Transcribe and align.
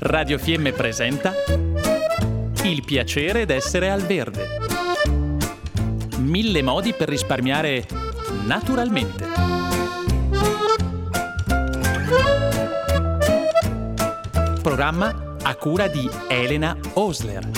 Radio 0.00 0.36
Fiemme 0.36 0.72
presenta 0.72 1.32
Il 2.64 2.84
piacere 2.84 3.46
d'essere 3.46 3.90
al 3.90 4.02
verde. 4.02 4.58
Mille 6.18 6.60
modi 6.62 6.92
per 6.92 7.08
risparmiare 7.08 7.86
naturalmente. 8.44 9.24
Programma 14.60 15.36
a 15.42 15.54
cura 15.54 15.86
di 15.86 16.08
Elena 16.28 16.76
Osler. 16.94 17.48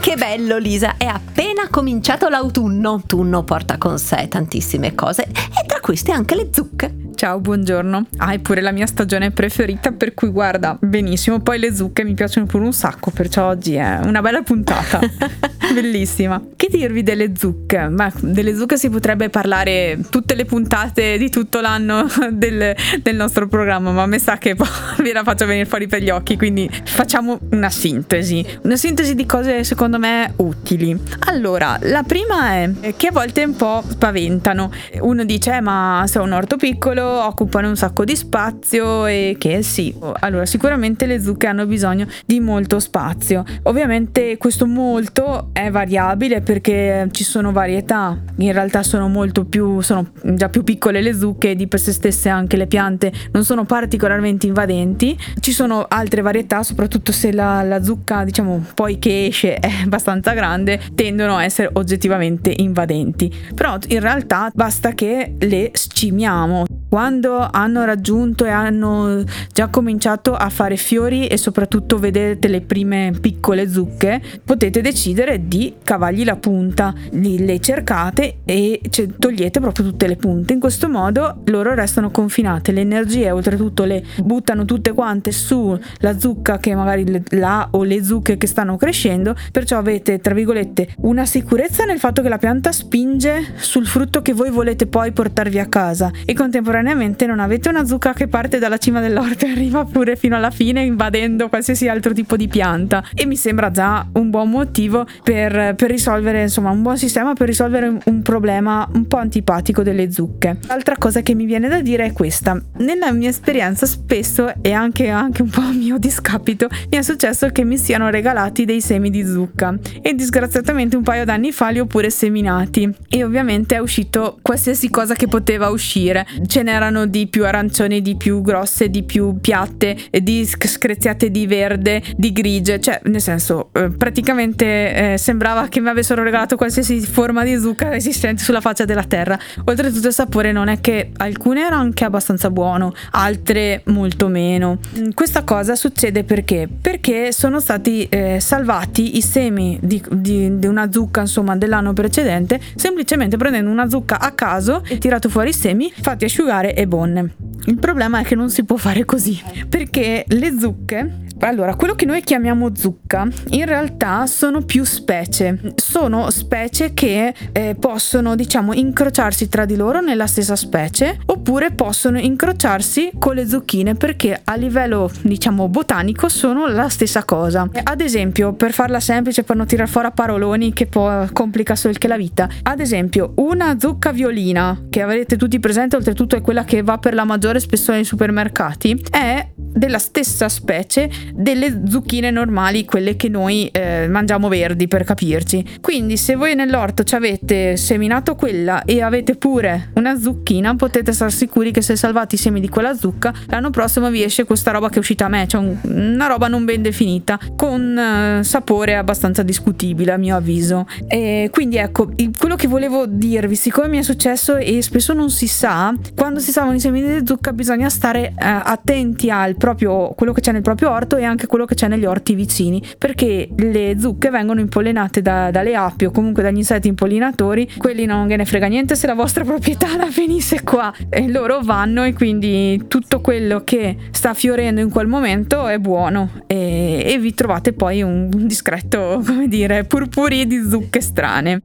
Che 0.00 0.14
bello 0.16 0.58
Lisa, 0.58 0.96
è 0.96 1.06
appena 1.06 1.68
cominciato 1.68 2.28
l'autunno. 2.28 2.90
L'autunno 2.90 3.42
porta 3.42 3.76
con 3.76 3.98
sé 3.98 4.28
tantissime 4.28 4.94
cose 4.94 5.24
e 5.24 5.66
tra 5.66 5.80
queste 5.80 6.12
anche 6.12 6.36
le 6.36 6.50
zucche. 6.52 6.95
Ciao, 7.16 7.40
buongiorno. 7.40 8.08
Ah, 8.18 8.32
è 8.32 8.38
pure 8.40 8.60
la 8.60 8.72
mia 8.72 8.84
stagione 8.84 9.30
preferita, 9.30 9.90
per 9.90 10.12
cui 10.12 10.28
guarda, 10.28 10.76
benissimo. 10.78 11.40
Poi 11.40 11.58
le 11.58 11.74
zucche 11.74 12.04
mi 12.04 12.12
piacciono 12.12 12.44
pure 12.44 12.64
un 12.64 12.74
sacco, 12.74 13.10
perciò 13.10 13.46
oggi 13.46 13.72
è 13.72 14.00
una 14.02 14.20
bella 14.20 14.42
puntata. 14.42 15.00
Bellissima. 15.72 16.40
Che 16.54 16.68
dirvi 16.70 17.02
delle 17.02 17.32
zucche? 17.34 17.88
Ma 17.88 18.12
delle 18.20 18.54
zucche 18.54 18.76
si 18.76 18.90
potrebbe 18.90 19.30
parlare 19.30 19.98
tutte 20.10 20.34
le 20.34 20.44
puntate 20.44 21.16
di 21.16 21.30
tutto 21.30 21.62
l'anno 21.62 22.06
del, 22.30 22.76
del 23.00 23.16
nostro 23.16 23.48
programma, 23.48 23.92
ma 23.92 24.02
a 24.02 24.06
me 24.06 24.18
sa 24.18 24.36
che 24.36 24.54
poi 24.54 24.68
ve 24.98 25.12
la 25.14 25.24
faccio 25.24 25.46
venire 25.46 25.64
fuori 25.64 25.86
per 25.86 26.02
gli 26.02 26.10
occhi, 26.10 26.36
quindi 26.36 26.70
facciamo 26.84 27.40
una 27.52 27.70
sintesi. 27.70 28.44
Una 28.64 28.76
sintesi 28.76 29.14
di 29.14 29.24
cose 29.24 29.64
secondo 29.64 29.98
me 29.98 30.34
utili. 30.36 30.94
Allora, 31.20 31.78
la 31.80 32.02
prima 32.02 32.52
è 32.52 32.94
che 32.94 33.06
a 33.06 33.12
volte 33.12 33.42
un 33.42 33.56
po' 33.56 33.82
spaventano. 33.88 34.70
Uno 35.00 35.24
dice, 35.24 35.56
eh, 35.56 35.60
ma 35.62 36.04
se 36.06 36.18
ho 36.18 36.22
un 36.22 36.32
orto 36.32 36.58
piccolo 36.58 37.04
occupano 37.06 37.68
un 37.68 37.76
sacco 37.76 38.04
di 38.04 38.16
spazio 38.16 39.06
e 39.06 39.36
che 39.38 39.62
sì, 39.62 39.94
allora 40.20 40.46
sicuramente 40.46 41.06
le 41.06 41.20
zucche 41.20 41.46
hanno 41.46 41.66
bisogno 41.66 42.06
di 42.24 42.40
molto 42.40 42.78
spazio. 42.78 43.44
Ovviamente 43.64 44.36
questo 44.36 44.66
molto 44.66 45.50
è 45.52 45.70
variabile 45.70 46.40
perché 46.40 47.08
ci 47.10 47.24
sono 47.24 47.52
varietà, 47.52 48.18
in 48.36 48.52
realtà 48.52 48.82
sono 48.82 49.08
molto 49.08 49.44
più, 49.44 49.80
sono 49.80 50.10
già 50.22 50.48
più 50.48 50.62
piccole 50.64 51.00
le 51.00 51.14
zucche, 51.14 51.54
di 51.54 51.66
per 51.66 51.80
sé 51.80 51.92
stesse 51.92 52.28
anche 52.28 52.56
le 52.56 52.66
piante 52.66 53.12
non 53.32 53.44
sono 53.44 53.64
particolarmente 53.64 54.46
invadenti. 54.46 55.16
Ci 55.40 55.52
sono 55.52 55.84
altre 55.88 56.22
varietà, 56.22 56.62
soprattutto 56.62 57.12
se 57.12 57.32
la, 57.32 57.62
la 57.62 57.82
zucca 57.82 58.24
diciamo 58.24 58.64
poi 58.74 58.98
che 58.98 59.26
esce 59.26 59.54
è 59.56 59.70
abbastanza 59.84 60.32
grande, 60.32 60.80
tendono 60.94 61.36
a 61.36 61.44
essere 61.44 61.70
oggettivamente 61.72 62.52
invadenti. 62.56 63.32
Però 63.54 63.78
in 63.88 64.00
realtà 64.00 64.50
basta 64.54 64.92
che 64.92 65.36
le 65.38 65.70
scimiamo 65.72 66.64
quando 66.88 67.48
hanno 67.50 67.84
raggiunto 67.84 68.44
e 68.44 68.50
hanno 68.50 69.24
già 69.52 69.68
cominciato 69.68 70.34
a 70.34 70.48
fare 70.48 70.76
fiori 70.76 71.26
e 71.26 71.36
soprattutto 71.36 71.98
vedete 71.98 72.48
le 72.48 72.60
prime 72.60 73.12
piccole 73.20 73.68
zucche, 73.68 74.20
potete 74.44 74.80
decidere 74.80 75.46
di 75.48 75.74
cavargli 75.82 76.24
la 76.24 76.36
punta, 76.36 76.94
le 77.10 77.60
cercate 77.60 78.38
e 78.44 78.80
togliete 79.18 79.60
proprio 79.60 79.86
tutte 79.86 80.06
le 80.06 80.16
punte. 80.16 80.52
In 80.52 80.60
questo 80.60 80.88
modo 80.88 81.42
loro 81.46 81.74
restano 81.74 82.10
confinate, 82.10 82.72
le 82.72 82.82
energie 82.82 83.30
oltretutto 83.30 83.84
le 83.84 84.04
buttano 84.22 84.64
tutte 84.64 84.92
quante 84.92 85.32
sulla 85.32 86.18
zucca 86.18 86.58
che 86.58 86.74
magari 86.74 87.22
la 87.30 87.68
o 87.72 87.82
le 87.82 88.04
zucche 88.04 88.36
che 88.36 88.46
stanno 88.46 88.76
crescendo, 88.76 89.34
perciò 89.50 89.78
avete 89.78 90.20
tra 90.20 90.34
virgolette 90.34 90.94
una 90.98 91.26
sicurezza 91.26 91.84
nel 91.84 91.98
fatto 91.98 92.22
che 92.22 92.28
la 92.28 92.38
pianta 92.38 92.70
spinge 92.72 93.54
sul 93.56 93.86
frutto 93.86 94.22
che 94.22 94.32
voi 94.32 94.50
volete 94.50 94.86
poi 94.86 95.12
portarvi 95.12 95.58
a 95.58 95.66
casa 95.66 96.10
e 96.24 96.32
contemporaneamente 96.32 96.74
contemporaneamente 96.76 97.26
non 97.26 97.40
avete 97.40 97.68
una 97.68 97.84
zucca 97.86 98.12
che 98.12 98.28
parte 98.28 98.58
dalla 98.58 98.76
cima 98.76 99.00
dell'orto 99.00 99.46
e 99.46 99.50
arriva 99.50 99.84
pure 99.84 100.16
fino 100.16 100.36
alla 100.36 100.50
fine 100.50 100.82
invadendo 100.82 101.48
qualsiasi 101.48 101.88
altro 101.88 102.12
tipo 102.12 102.36
di 102.36 102.48
pianta. 102.48 103.02
E 103.14 103.24
mi 103.24 103.36
sembra 103.36 103.70
già 103.70 104.06
un 104.12 104.30
buon 104.30 104.50
motivo 104.50 105.06
per, 105.22 105.74
per 105.74 105.90
risolvere 105.90 106.42
insomma 106.42 106.70
un 106.70 106.82
buon 106.82 106.98
sistema 106.98 107.32
per 107.32 107.46
risolvere 107.46 107.88
un, 107.88 107.98
un 108.04 108.22
problema 108.22 108.88
un 108.92 109.06
po' 109.06 109.16
antipatico 109.16 109.82
delle 109.82 110.10
zucche. 110.10 110.58
L'altra 110.66 110.96
cosa 110.98 111.22
che 111.22 111.34
mi 111.34 111.46
viene 111.46 111.68
da 111.68 111.80
dire 111.80 112.06
è 112.06 112.12
questa. 112.12 112.60
Nella 112.78 113.10
mia 113.12 113.30
esperienza 113.30 113.86
spesso 113.86 114.52
e 114.60 114.72
anche, 114.72 115.08
anche 115.08 115.42
un 115.42 115.48
po' 115.48 115.60
a 115.60 115.72
mio 115.72 115.98
discapito 115.98 116.68
mi 116.90 116.98
è 116.98 117.02
successo 117.02 117.48
che 117.48 117.64
mi 117.64 117.78
siano 117.78 118.10
regalati 118.10 118.64
dei 118.64 118.80
semi 118.80 119.10
di 119.10 119.24
zucca. 119.24 119.74
E 120.02 120.14
disgraziatamente 120.14 120.96
un 120.96 121.02
paio 121.02 121.24
d'anni 121.24 121.52
fa 121.52 121.70
li 121.70 121.78
ho 121.78 121.86
pure 121.86 122.10
seminati. 122.10 122.92
E 123.08 123.24
ovviamente 123.24 123.76
è 123.76 123.78
uscito 123.78 124.38
qualsiasi 124.42 124.90
cosa 124.90 125.14
che 125.14 125.26
poteva 125.26 125.68
uscire 125.70 126.26
n'erano 126.66 127.06
di 127.06 127.28
più 127.28 127.44
arancioni, 127.44 128.02
di 128.02 128.16
più 128.16 128.42
grosse, 128.42 128.90
di 128.90 129.04
più 129.04 129.38
piatte, 129.40 129.96
di 130.10 130.44
screziate 130.44 131.30
di 131.30 131.46
verde, 131.46 132.02
di 132.16 132.32
grigie, 132.32 132.80
cioè 132.80 133.00
nel 133.04 133.20
senso 133.20 133.70
eh, 133.72 133.90
praticamente 133.90 135.12
eh, 135.12 135.18
sembrava 135.18 135.68
che 135.68 135.80
mi 135.80 135.88
avessero 135.88 136.22
regalato 136.22 136.56
qualsiasi 136.56 137.00
forma 137.00 137.44
di 137.44 137.56
zucca 137.58 137.94
esistente 137.94 138.42
sulla 138.42 138.60
faccia 138.60 138.84
della 138.84 139.04
terra. 139.04 139.38
Oltretutto 139.64 140.08
il 140.08 140.12
sapore 140.12 140.50
non 140.52 140.68
è 140.68 140.80
che 140.80 141.10
alcune 141.18 141.60
erano 141.60 141.82
anche 141.82 142.04
abbastanza 142.04 142.50
buono, 142.50 142.92
altre 143.12 143.82
molto 143.86 144.28
meno. 144.28 144.78
Mm, 144.98 145.10
questa 145.14 145.44
cosa 145.44 145.76
succede 145.76 146.24
perché? 146.24 146.68
Perché 146.80 147.32
sono 147.32 147.60
stati 147.60 148.08
eh, 148.08 148.38
salvati 148.40 149.16
i 149.16 149.22
semi 149.22 149.78
di, 149.80 150.02
di, 150.10 150.58
di 150.58 150.66
una 150.66 150.90
zucca 150.90 151.20
insomma 151.20 151.56
dell'anno 151.56 151.92
precedente 151.92 152.60
semplicemente 152.74 153.36
prendendo 153.36 153.70
una 153.70 153.88
zucca 153.88 154.18
a 154.18 154.32
caso 154.32 154.82
e 154.86 154.98
tirato 154.98 155.28
fuori 155.28 155.50
i 155.50 155.52
semi, 155.52 155.92
fatti 156.00 156.24
asciugare 156.24 156.55
particolare 156.56 156.74
e 156.74 156.86
bonne. 156.86 157.34
Il 157.66 157.78
problema 157.78 158.20
è 158.20 158.24
che 158.24 158.34
non 158.34 158.50
si 158.50 158.64
può 158.64 158.76
fare 158.76 159.04
così, 159.04 159.40
perché 159.68 160.24
le 160.28 160.58
zucche 160.58 161.24
allora, 161.40 161.74
quello 161.74 161.94
che 161.94 162.06
noi 162.06 162.22
chiamiamo 162.22 162.74
zucca 162.74 163.28
in 163.50 163.66
realtà 163.66 164.26
sono 164.26 164.62
più 164.62 164.84
specie. 164.84 165.74
Sono 165.74 166.30
specie 166.30 166.94
che 166.94 167.34
eh, 167.52 167.76
possono, 167.78 168.34
diciamo, 168.34 168.72
incrociarsi 168.72 169.48
tra 169.48 169.64
di 169.64 169.76
loro 169.76 170.00
nella 170.00 170.26
stessa 170.26 170.56
specie 170.56 171.18
oppure 171.26 171.72
possono 171.72 172.18
incrociarsi 172.18 173.10
con 173.18 173.34
le 173.34 173.46
zucchine 173.46 173.94
perché 173.94 174.40
a 174.42 174.54
livello, 174.56 175.10
diciamo, 175.22 175.68
botanico 175.68 176.28
sono 176.28 176.66
la 176.66 176.88
stessa 176.88 177.24
cosa. 177.24 177.68
Ad 177.82 178.00
esempio, 178.00 178.54
per 178.54 178.72
farla 178.72 179.00
semplice, 179.00 179.42
per 179.42 179.56
non 179.56 179.66
tirare 179.66 179.90
fuori 179.90 180.08
paroloni 180.14 180.72
che 180.72 180.86
poi 180.86 181.28
complica 181.32 181.74
solo 181.74 181.94
che 181.98 182.08
la 182.08 182.16
vita. 182.16 182.48
Ad 182.62 182.80
esempio, 182.80 183.32
una 183.36 183.76
zucca 183.78 184.12
violina 184.12 184.86
che 184.88 185.02
avrete 185.02 185.36
tutti 185.36 185.58
presente, 185.58 185.96
oltretutto 185.96 186.36
è 186.36 186.40
quella 186.40 186.64
che 186.64 186.82
va 186.82 186.98
per 186.98 187.14
la 187.14 187.24
maggiore 187.24 187.60
spessore 187.60 187.96
nei 187.96 188.04
supermercati, 188.04 189.02
è 189.10 189.48
della 189.72 189.98
stessa 189.98 190.48
specie 190.48 191.10
delle 191.34 191.82
zucchine 191.86 192.30
normali, 192.30 192.84
quelle 192.84 193.16
che 193.16 193.28
noi 193.28 193.68
eh, 193.68 194.08
mangiamo 194.08 194.48
verdi 194.48 194.88
per 194.88 195.04
capirci. 195.04 195.78
Quindi 195.80 196.16
se 196.16 196.34
voi 196.34 196.54
nell'orto 196.54 197.04
ci 197.04 197.14
avete 197.14 197.76
seminato 197.76 198.34
quella 198.34 198.84
e 198.84 199.02
avete 199.02 199.36
pure 199.36 199.90
una 199.94 200.18
zucchina, 200.18 200.74
potete 200.74 201.12
stare 201.12 201.30
sicuri 201.30 201.72
che 201.72 201.82
se 201.82 201.96
salvate 201.96 202.34
i 202.34 202.38
semi 202.38 202.60
di 202.60 202.68
quella 202.68 202.94
zucca, 202.94 203.32
l'anno 203.46 203.70
prossimo 203.70 204.10
vi 204.10 204.22
esce 204.22 204.44
questa 204.44 204.70
roba 204.70 204.88
che 204.88 204.96
è 204.96 204.98
uscita 204.98 205.26
a 205.26 205.28
me, 205.28 205.46
cioè 205.46 205.60
un, 205.60 205.76
una 205.82 206.26
roba 206.26 206.48
non 206.48 206.64
ben 206.64 206.82
definita, 206.82 207.38
con 207.56 207.98
eh, 207.98 208.44
sapore 208.44 208.96
abbastanza 208.96 209.42
discutibile 209.42 210.12
a 210.12 210.16
mio 210.16 210.36
avviso. 210.36 210.86
E 211.06 211.48
quindi 211.52 211.76
ecco, 211.76 212.10
il, 212.16 212.30
quello 212.36 212.56
che 212.56 212.66
volevo 212.66 213.06
dirvi, 213.06 213.56
siccome 213.56 213.88
mi 213.88 213.98
è 213.98 214.02
successo 214.02 214.56
e 214.56 214.82
spesso 214.82 215.12
non 215.12 215.30
si 215.30 215.46
sa, 215.46 215.92
quando 216.14 216.40
si 216.40 216.50
salvano 216.50 216.76
i 216.76 216.80
semi 216.80 217.02
di 217.02 217.26
zucca 217.26 217.52
bisogna 217.52 217.88
stare 217.88 218.28
eh, 218.28 218.34
attenti 218.38 219.30
al 219.30 219.56
proprio 219.66 220.10
quello 220.10 220.32
che 220.32 220.40
c'è 220.40 220.52
nel 220.52 220.62
proprio 220.62 220.90
orto 220.90 221.16
e 221.16 221.24
anche 221.24 221.48
quello 221.48 221.64
che 221.64 221.74
c'è 221.74 221.88
negli 221.88 222.04
orti 222.04 222.36
vicini, 222.36 222.80
perché 222.96 223.48
le 223.56 223.96
zucche 223.98 224.30
vengono 224.30 224.60
impollinate 224.60 225.20
da, 225.22 225.50
dalle 225.50 225.74
api 225.74 226.04
o 226.04 226.12
comunque 226.12 226.44
dagli 226.44 226.58
insetti 226.58 226.86
impollinatori, 226.86 227.68
quelli 227.76 228.04
non 228.04 228.28
gliene 228.28 228.44
frega 228.44 228.68
niente 228.68 228.94
se 228.94 229.08
la 229.08 229.14
vostra 229.14 229.42
proprietà 229.44 229.96
la 229.96 230.08
venisse 230.08 230.62
qua 230.62 230.94
e 231.08 231.28
loro 231.28 231.58
vanno 231.62 232.04
e 232.04 232.12
quindi 232.12 232.84
tutto 232.86 233.20
quello 233.20 233.64
che 233.64 233.96
sta 234.12 234.34
fiorendo 234.34 234.80
in 234.80 234.88
quel 234.88 235.08
momento 235.08 235.66
è 235.66 235.78
buono 235.78 236.42
e, 236.46 237.02
e 237.04 237.18
vi 237.18 237.34
trovate 237.34 237.72
poi 237.72 238.02
un 238.02 238.30
discreto, 238.30 239.20
come 239.26 239.48
dire, 239.48 239.82
purpurì 239.82 240.46
di 240.46 240.62
zucche 240.62 241.00
strane. 241.00 241.62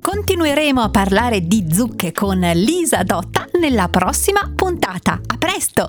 Continueremo 0.00 0.80
a 0.80 0.88
parlare 0.88 1.40
di 1.40 1.66
zucche 1.70 2.12
con 2.12 2.38
Lisa 2.54 3.02
Dotta 3.02 3.44
nella 3.60 3.88
prossima 3.88 4.50
puntata. 4.54 5.20
A 5.26 5.36
presto! 5.36 5.88